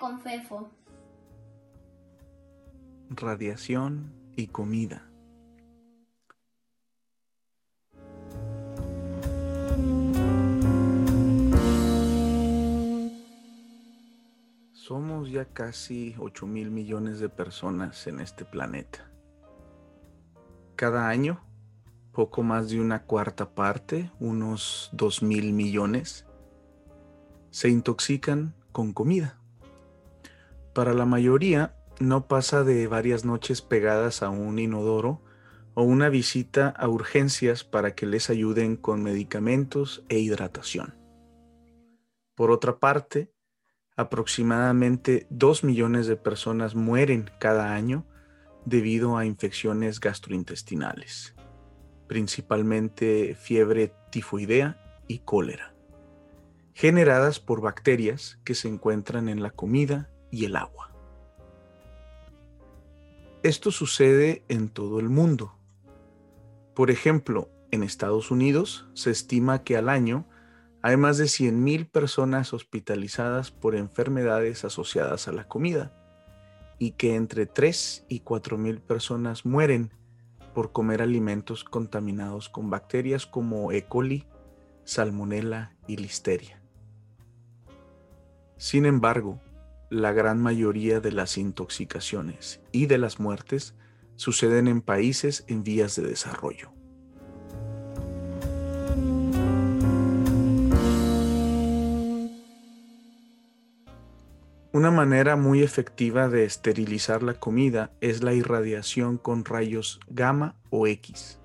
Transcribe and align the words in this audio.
Con 0.00 0.20
Fefo. 0.20 0.68
Radiación 3.08 4.12
y 4.34 4.48
comida. 4.48 5.08
Somos 14.72 15.30
ya 15.30 15.44
casi 15.44 16.16
8 16.18 16.46
mil 16.48 16.72
millones 16.72 17.20
de 17.20 17.28
personas 17.28 18.08
en 18.08 18.18
este 18.18 18.44
planeta. 18.44 19.08
Cada 20.74 21.08
año, 21.08 21.40
poco 22.12 22.42
más 22.42 22.70
de 22.70 22.80
una 22.80 23.04
cuarta 23.04 23.54
parte, 23.54 24.10
unos 24.18 24.90
2 24.94 25.22
mil 25.22 25.52
millones, 25.52 26.26
se 27.50 27.68
intoxican 27.68 28.52
con 28.72 28.92
comida. 28.92 29.38
Para 30.76 30.92
la 30.92 31.06
mayoría, 31.06 31.74
no 32.00 32.28
pasa 32.28 32.62
de 32.62 32.86
varias 32.86 33.24
noches 33.24 33.62
pegadas 33.62 34.22
a 34.22 34.28
un 34.28 34.58
inodoro 34.58 35.22
o 35.72 35.82
una 35.84 36.10
visita 36.10 36.68
a 36.68 36.86
urgencias 36.86 37.64
para 37.64 37.94
que 37.94 38.04
les 38.04 38.28
ayuden 38.28 38.76
con 38.76 39.02
medicamentos 39.02 40.04
e 40.10 40.18
hidratación. 40.18 40.94
Por 42.34 42.50
otra 42.50 42.78
parte, 42.78 43.32
aproximadamente 43.96 45.26
2 45.30 45.64
millones 45.64 46.08
de 46.08 46.16
personas 46.16 46.74
mueren 46.74 47.30
cada 47.38 47.72
año 47.72 48.04
debido 48.66 49.16
a 49.16 49.24
infecciones 49.24 49.98
gastrointestinales, 49.98 51.34
principalmente 52.06 53.34
fiebre 53.34 53.94
tifoidea 54.10 54.78
y 55.08 55.20
cólera, 55.20 55.74
generadas 56.74 57.40
por 57.40 57.62
bacterias 57.62 58.38
que 58.44 58.54
se 58.54 58.68
encuentran 58.68 59.30
en 59.30 59.42
la 59.42 59.52
comida 59.52 60.10
y 60.30 60.44
el 60.44 60.56
agua. 60.56 60.92
Esto 63.42 63.70
sucede 63.70 64.44
en 64.48 64.68
todo 64.68 64.98
el 64.98 65.08
mundo. 65.08 65.56
Por 66.74 66.90
ejemplo, 66.90 67.48
en 67.70 67.82
Estados 67.82 68.30
Unidos 68.30 68.88
se 68.94 69.10
estima 69.10 69.62
que 69.62 69.76
al 69.76 69.88
año 69.88 70.26
hay 70.82 70.96
más 70.96 71.18
de 71.18 71.24
100.000 71.24 71.90
personas 71.90 72.52
hospitalizadas 72.52 73.50
por 73.50 73.74
enfermedades 73.74 74.64
asociadas 74.64 75.28
a 75.28 75.32
la 75.32 75.48
comida 75.48 75.92
y 76.78 76.92
que 76.92 77.14
entre 77.14 77.46
3 77.46 78.06
y 78.08 78.20
4.000 78.20 78.80
personas 78.80 79.44
mueren 79.46 79.92
por 80.54 80.72
comer 80.72 81.02
alimentos 81.02 81.64
contaminados 81.64 82.48
con 82.48 82.70
bacterias 82.70 83.26
como 83.26 83.72
E. 83.72 83.86
coli, 83.86 84.26
salmonella 84.84 85.76
y 85.86 85.96
listeria. 85.96 86.62
Sin 88.56 88.86
embargo, 88.86 89.40
la 89.90 90.12
gran 90.12 90.40
mayoría 90.40 91.00
de 91.00 91.12
las 91.12 91.38
intoxicaciones 91.38 92.60
y 92.72 92.86
de 92.86 92.98
las 92.98 93.20
muertes 93.20 93.74
suceden 94.16 94.66
en 94.68 94.80
países 94.80 95.44
en 95.46 95.62
vías 95.62 95.96
de 95.96 96.02
desarrollo. 96.02 96.72
Una 104.72 104.90
manera 104.90 105.36
muy 105.36 105.62
efectiva 105.62 106.28
de 106.28 106.44
esterilizar 106.44 107.22
la 107.22 107.34
comida 107.34 107.92
es 108.02 108.22
la 108.22 108.34
irradiación 108.34 109.16
con 109.16 109.46
rayos 109.46 110.00
gamma 110.08 110.54
o 110.68 110.86
X. 110.86 111.40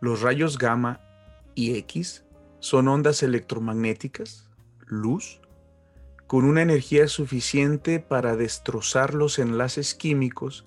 Los 0.00 0.20
rayos 0.20 0.56
gamma 0.56 1.00
y 1.56 1.74
X 1.78 2.24
son 2.60 2.86
ondas 2.86 3.24
electromagnéticas, 3.24 4.48
luz, 4.86 5.40
con 6.32 6.46
una 6.46 6.62
energía 6.62 7.08
suficiente 7.08 8.00
para 8.00 8.36
destrozar 8.36 9.12
los 9.12 9.38
enlaces 9.38 9.94
químicos 9.94 10.66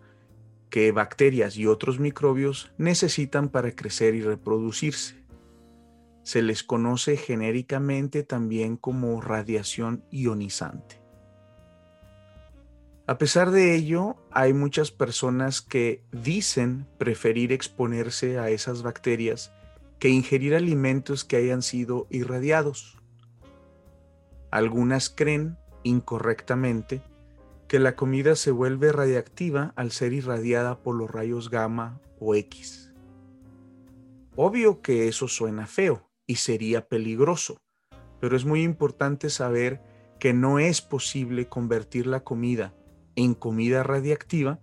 que 0.69 0.91
bacterias 0.91 1.57
y 1.57 1.65
otros 1.65 1.99
microbios 1.99 2.71
necesitan 2.77 3.49
para 3.49 3.71
crecer 3.71 4.13
y 4.13 4.21
reproducirse. 4.21 5.15
Se 6.21 6.43
les 6.43 6.63
conoce 6.63 7.17
genéricamente 7.17 8.21
también 8.21 8.77
como 8.77 9.19
radiación 9.21 10.03
ionizante. 10.11 11.01
A 13.07 13.17
pesar 13.17 13.49
de 13.49 13.73
ello, 13.73 14.17
hay 14.29 14.53
muchas 14.53 14.91
personas 14.91 15.63
que 15.63 16.03
dicen 16.11 16.85
preferir 16.99 17.51
exponerse 17.51 18.37
a 18.37 18.51
esas 18.51 18.83
bacterias 18.83 19.51
que 19.97 20.09
ingerir 20.09 20.53
alimentos 20.53 21.23
que 21.25 21.37
hayan 21.37 21.63
sido 21.63 22.05
irradiados. 22.11 22.99
Algunas 24.55 25.09
creen, 25.09 25.57
incorrectamente, 25.83 27.01
que 27.67 27.77
la 27.77 27.97
comida 27.97 28.38
se 28.38 28.51
vuelve 28.51 28.93
radiactiva 28.93 29.73
al 29.75 29.91
ser 29.91 30.13
irradiada 30.13 30.81
por 30.81 30.95
los 30.95 31.11
rayos 31.11 31.49
gamma 31.49 31.99
o 32.21 32.35
X. 32.35 32.93
Obvio 34.38 34.81
que 34.81 35.09
eso 35.09 35.27
suena 35.27 35.67
feo, 35.67 36.09
y 36.25 36.35
sería 36.35 36.88
peligroso. 36.88 37.57
Pero 38.21 38.38
es 38.38 38.45
muy 38.45 38.63
importante 38.63 39.29
saber 39.29 39.81
que 40.21 40.31
no 40.31 40.57
es 40.57 40.81
posible 40.81 41.49
convertir 41.49 42.07
la 42.07 42.23
comida 42.23 42.73
en 43.17 43.33
comida 43.33 43.83
radiactiva 43.83 44.61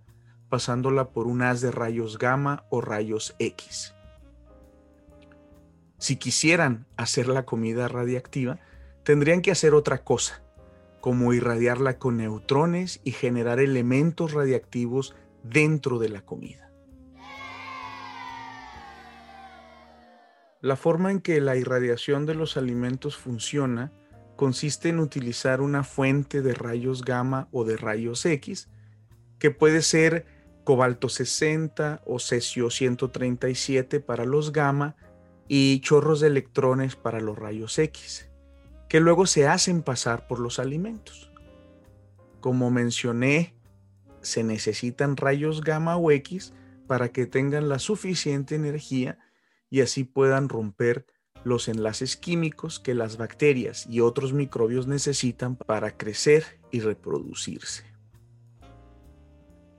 pasándola 0.49 1.11
por 1.11 1.27
un 1.27 1.43
haz 1.43 1.61
de 1.61 1.69
rayos 1.69 2.17
gamma 2.17 2.65
o 2.71 2.81
rayos 2.81 3.35
X. 3.37 3.93
Si 5.99 6.15
quisieran 6.15 6.87
hacer 6.97 7.27
la 7.27 7.45
comida 7.45 7.87
radiactiva, 7.87 8.59
tendrían 9.03 9.41
que 9.41 9.51
hacer 9.51 9.73
otra 9.73 10.03
cosa, 10.03 10.43
como 11.01 11.33
irradiarla 11.33 11.99
con 11.99 12.17
neutrones 12.17 13.01
y 13.03 13.11
generar 13.11 13.59
elementos 13.59 14.31
radiactivos 14.33 15.15
dentro 15.43 15.99
de 15.99 16.09
la 16.09 16.21
comida. 16.21 16.71
La 20.61 20.77
forma 20.77 21.11
en 21.11 21.19
que 21.19 21.41
la 21.41 21.57
irradiación 21.57 22.25
de 22.25 22.35
los 22.35 22.55
alimentos 22.55 23.17
funciona 23.17 23.91
consiste 24.37 24.89
en 24.89 24.99
utilizar 24.99 25.59
una 25.59 25.83
fuente 25.83 26.41
de 26.41 26.53
rayos 26.53 27.03
gamma 27.03 27.49
o 27.51 27.65
de 27.65 27.75
rayos 27.75 28.25
X, 28.25 28.69
que 29.39 29.51
puede 29.51 29.81
ser 29.81 30.25
cobalto 30.63 31.09
60 31.09 32.01
o 32.05 32.19
cesio 32.19 32.69
137 32.69 33.99
para 33.99 34.23
los 34.23 34.53
gamma 34.53 34.95
y 35.49 35.81
chorros 35.81 36.21
de 36.21 36.27
electrones 36.27 36.95
para 36.95 37.19
los 37.19 37.37
rayos 37.37 37.77
X, 37.77 38.29
que 38.93 38.99
luego 38.99 39.25
se 39.25 39.47
hacen 39.47 39.81
pasar 39.81 40.27
por 40.27 40.39
los 40.39 40.59
alimentos. 40.59 41.31
Como 42.41 42.69
mencioné, 42.69 43.55
se 44.21 44.43
necesitan 44.43 45.17
rayos 45.17 45.61
gamma 45.61 45.97
o 45.97 46.11
X 46.11 46.53
para 46.85 47.11
que 47.11 47.25
tengan 47.25 47.69
la 47.69 47.79
suficiente 47.79 48.53
energía 48.53 49.17
y 49.71 49.81
así 49.81 50.03
puedan 50.03 50.47
romper 50.47 51.07
los 51.43 51.69
enlaces 51.69 52.17
químicos 52.17 52.79
que 52.79 52.93
las 52.93 53.17
bacterias 53.17 53.87
y 53.89 54.01
otros 54.01 54.31
microbios 54.31 54.85
necesitan 54.85 55.55
para 55.55 55.97
crecer 55.97 56.61
y 56.69 56.81
reproducirse. 56.81 57.85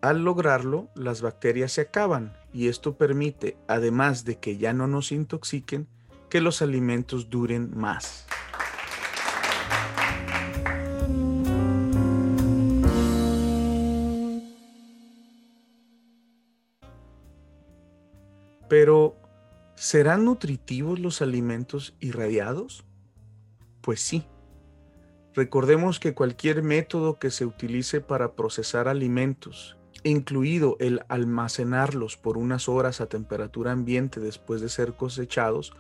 Al 0.03 0.25
lograrlo, 0.25 0.91
las 0.97 1.23
bacterias 1.23 1.71
se 1.71 1.83
acaban 1.83 2.37
y 2.53 2.67
esto 2.67 2.99
permite, 2.99 3.57
además 3.69 4.25
de 4.25 4.41
que 4.41 4.57
ya 4.57 4.73
no 4.73 4.89
nos 4.89 5.13
intoxiquen, 5.13 5.87
que 6.29 6.41
los 6.41 6.63
alimentos 6.63 7.31
duren 7.31 7.71
más. 7.79 8.27
Pero 18.75 19.15
¿Serán 19.77 20.25
nutritivos 20.25 20.99
los 20.99 21.23
alimentos 21.23 21.95
irradiados? 22.01 22.85
Pues 23.81 24.01
sí. 24.01 24.27
Recordemos 25.33 26.01
que 26.01 26.13
cualquier 26.13 26.65
método 26.65 27.21
que 27.21 27.31
se 27.31 27.47
utilice 27.47 28.01
para 28.01 28.35
procesar 28.35 28.89
alimentos, 28.89 29.77
incluido 30.03 30.77
el 30.81 31.05
almacenarlos 31.09 32.17
por 32.17 32.37
unas 32.37 32.69
horas 32.69 33.01
a 33.01 33.07
temperatura 33.07 33.71
ambiente 33.71 34.19
después 34.19 34.61
de 34.61 34.69
ser 34.69 34.95
cosechados, 34.95 35.73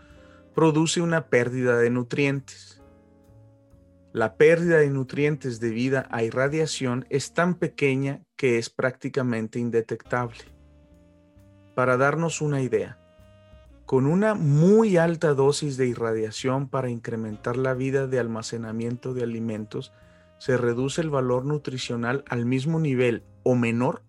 produce 0.55 1.01
una 1.01 1.27
pérdida 1.27 1.79
de 1.79 1.91
nutrientes. 1.91 2.81
La 4.13 4.37
pérdida 4.37 4.79
de 4.79 4.91
nutrientes 4.91 5.59
debida 5.59 6.07
a 6.13 6.23
irradiación 6.23 7.07
es 7.11 7.35
tan 7.35 7.57
pequeña 7.57 8.23
que 8.37 8.59
es 8.59 8.71
prácticamente 8.71 9.59
indetectable. 9.59 10.54
Para 11.75 11.97
darnos 11.97 12.41
una 12.41 12.61
idea, 12.63 12.99
con 13.87 14.07
una 14.07 14.35
muy 14.35 14.97
alta 14.97 15.35
dosis 15.35 15.77
de 15.77 15.87
irradiación 15.87 16.69
para 16.69 16.91
incrementar 16.91 17.57
la 17.57 17.75
vida 17.75 18.07
de 18.07 18.19
almacenamiento 18.19 19.13
de 19.15 19.23
alimentos, 19.23 19.93
se 20.39 20.57
reduce 20.57 21.01
el 21.01 21.11
valor 21.11 21.45
nutricional 21.45 22.25
al 22.29 22.47
mismo 22.47 22.81
nivel 22.81 23.25
o 23.43 23.55
menor 23.55 24.03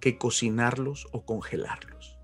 que 0.00 0.18
cocinarlos 0.18 1.08
o 1.12 1.24
congelarlos. 1.24 2.18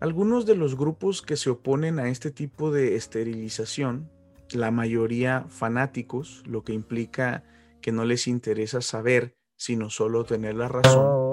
Algunos 0.00 0.46
de 0.46 0.56
los 0.56 0.76
grupos 0.76 1.22
que 1.22 1.36
se 1.36 1.50
oponen 1.50 1.98
a 1.98 2.08
este 2.08 2.30
tipo 2.30 2.70
de 2.70 2.96
esterilización 2.96 4.10
la 4.52 4.70
mayoría 4.70 5.44
fanáticos, 5.48 6.42
lo 6.46 6.64
que 6.64 6.72
implica 6.72 7.44
que 7.80 7.92
no 7.92 8.04
les 8.04 8.26
interesa 8.26 8.80
saber, 8.80 9.36
sino 9.56 9.90
solo 9.90 10.24
tener 10.24 10.54
la 10.56 10.68
razón, 10.68 11.29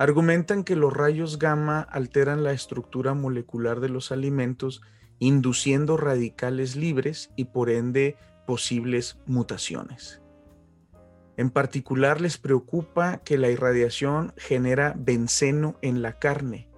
argumentan 0.00 0.64
que 0.64 0.76
los 0.76 0.94
rayos 0.94 1.38
gamma 1.38 1.82
alteran 1.82 2.42
la 2.42 2.52
estructura 2.52 3.12
molecular 3.12 3.80
de 3.80 3.90
los 3.90 4.12
alimentos, 4.12 4.80
induciendo 5.18 5.98
radicales 5.98 6.74
libres 6.74 7.30
y 7.36 7.44
por 7.44 7.68
ende 7.68 8.16
posibles 8.46 9.18
mutaciones. 9.26 10.22
En 11.36 11.50
particular 11.50 12.22
les 12.22 12.38
preocupa 12.38 13.18
que 13.18 13.36
la 13.36 13.50
irradiación 13.50 14.32
genera 14.38 14.94
benceno 14.96 15.76
en 15.82 16.00
la 16.00 16.18
carne, 16.18 16.70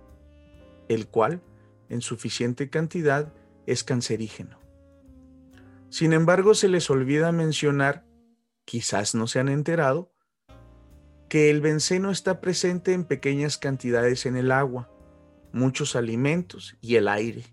el 0.89 1.07
cual, 1.07 1.45
en 1.89 2.01
suficiente 2.01 2.71
cantidad, 2.71 3.33
es 3.67 3.85
cancerígeno. 3.85 4.59
Sin 5.91 6.13
embargo, 6.13 6.55
se 6.55 6.67
les 6.67 6.91
olvida 6.91 7.31
mencionar, 7.31 8.05
quizás 8.65 9.15
no 9.15 9.29
se 9.29 9.39
han 9.39 9.49
enterado, 9.49 10.12
que 11.33 11.49
el 11.49 11.63
benceno 11.63 12.11
está 12.11 12.43
presente 12.43 12.93
en 12.93 13.05
pequeñas 13.05 13.57
cantidades 13.57 14.27
en 14.27 14.37
el 14.37 14.53
agua, 14.53 14.91
muchos 15.51 15.97
alimentos 15.97 16.77
y 16.83 16.97
el 16.97 17.09
aire. 17.09 17.47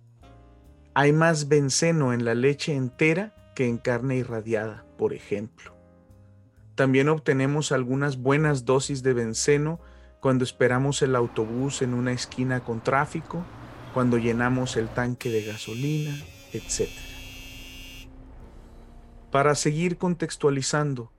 Hay 0.93 1.13
más 1.13 1.47
benceno 1.47 2.11
en 2.11 2.25
la 2.25 2.35
leche 2.35 2.75
entera 2.75 3.33
que 3.55 3.69
en 3.69 3.77
carne 3.77 4.17
irradiada, 4.17 4.85
por 4.97 5.13
ejemplo. 5.13 5.73
También 6.75 7.07
obtenemos 7.07 7.71
algunas 7.71 8.17
buenas 8.17 8.65
dosis 8.65 9.01
de 9.01 9.13
benceno 9.13 9.79
cuando 10.19 10.43
esperamos 10.43 11.01
el 11.01 11.15
autobús 11.15 11.81
en 11.81 11.93
una 11.93 12.11
esquina 12.11 12.65
con 12.65 12.83
tráfico, 12.83 13.45
cuando 13.93 14.17
llenamos 14.17 14.75
el 14.75 14.89
tanque 14.89 15.29
de 15.29 15.43
gasolina, 15.43 16.17
etc. 16.51 16.89
Para 19.31 19.55
seguir 19.55 19.97
contextualizando, 19.97 21.13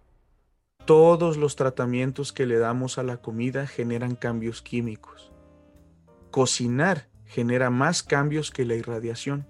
todos 0.91 1.37
los 1.37 1.55
tratamientos 1.55 2.33
que 2.33 2.47
le 2.47 2.59
damos 2.59 2.99
a 2.99 3.05
la 3.05 3.19
comida 3.19 3.69
generan 3.69 4.17
cambios 4.17 4.61
químicos. 4.61 5.31
Cocinar 6.33 7.07
genera 7.27 7.71
más 7.71 8.03
cambios 8.03 8.51
que 8.51 8.65
la 8.65 8.75
irradiación. 8.75 9.47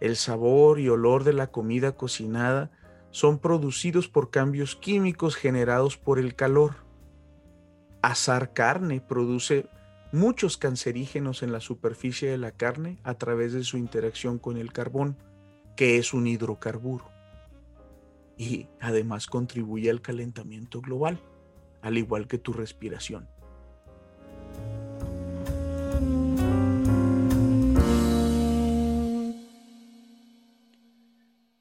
El 0.00 0.16
sabor 0.16 0.80
y 0.80 0.88
olor 0.88 1.24
de 1.24 1.34
la 1.34 1.48
comida 1.48 1.92
cocinada 1.92 2.70
son 3.10 3.38
producidos 3.38 4.08
por 4.08 4.30
cambios 4.30 4.76
químicos 4.76 5.36
generados 5.36 5.98
por 5.98 6.18
el 6.18 6.34
calor. 6.34 6.76
Asar 8.00 8.54
carne 8.54 9.02
produce 9.02 9.68
muchos 10.10 10.56
cancerígenos 10.56 11.42
en 11.42 11.52
la 11.52 11.60
superficie 11.60 12.30
de 12.30 12.38
la 12.38 12.52
carne 12.52 12.96
a 13.04 13.12
través 13.12 13.52
de 13.52 13.62
su 13.62 13.76
interacción 13.76 14.38
con 14.38 14.56
el 14.56 14.72
carbón, 14.72 15.18
que 15.76 15.98
es 15.98 16.14
un 16.14 16.26
hidrocarburo 16.26 17.13
y 18.36 18.68
además 18.80 19.26
contribuye 19.26 19.90
al 19.90 20.00
calentamiento 20.00 20.80
global, 20.80 21.20
al 21.82 21.98
igual 21.98 22.26
que 22.26 22.38
tu 22.38 22.52
respiración. 22.52 23.28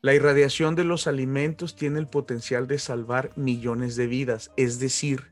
La 0.01 0.13
irradiación 0.13 0.75
de 0.75 0.83
los 0.83 1.07
alimentos 1.07 1.77
tiene 1.77 1.97
el 1.97 2.07
potencial 2.07 2.67
de 2.67 2.77
salvar 2.77 3.31
millones 3.37 3.95
de 3.95 4.07
vidas, 4.07 4.51
es 4.57 4.77
decir, 4.79 5.31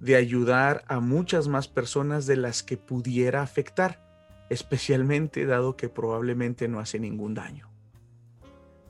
de 0.00 0.16
ayudar 0.16 0.84
a 0.88 0.98
muchas 0.98 1.46
más 1.46 1.68
personas 1.68 2.26
de 2.26 2.34
las 2.34 2.64
que 2.64 2.76
pudiera 2.76 3.40
afectar, 3.40 4.04
especialmente 4.50 5.46
dado 5.46 5.76
que 5.76 5.88
probablemente 5.88 6.66
no 6.66 6.80
hace 6.80 6.98
ningún 6.98 7.34
daño. 7.34 7.70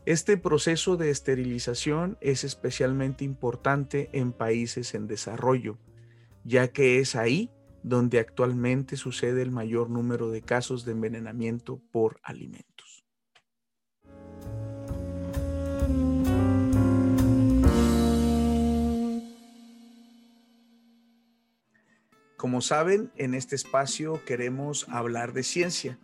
Este 0.08 0.38
proceso 0.38 0.96
de 0.96 1.10
esterilización 1.10 2.16
es 2.22 2.42
especialmente 2.42 3.24
importante 3.26 4.08
en 4.14 4.32
países 4.32 4.94
en 4.94 5.06
desarrollo, 5.06 5.76
ya 6.44 6.68
que 6.68 6.98
es 6.98 7.14
ahí 7.14 7.50
donde 7.82 8.18
actualmente 8.18 8.96
sucede 8.96 9.42
el 9.42 9.50
mayor 9.50 9.90
número 9.90 10.30
de 10.30 10.40
casos 10.40 10.86
de 10.86 10.92
envenenamiento 10.92 11.82
por 11.92 12.20
alimentos. 12.22 13.04
Como 22.38 22.62
saben, 22.62 23.12
en 23.16 23.34
este 23.34 23.56
espacio 23.56 24.24
queremos 24.24 24.88
hablar 24.88 25.34
de 25.34 25.42
ciencia, 25.42 25.98